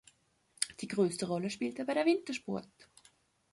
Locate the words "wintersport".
2.07-2.67